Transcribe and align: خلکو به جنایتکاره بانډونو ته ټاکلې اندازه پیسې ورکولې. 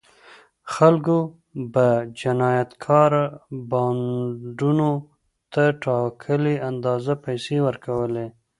خلکو 0.73 1.17
به 1.73 1.87
جنایتکاره 2.19 3.23
بانډونو 3.69 4.91
ته 5.51 5.63
ټاکلې 5.83 6.55
اندازه 6.69 7.13
پیسې 7.25 7.57
ورکولې. 7.67 8.27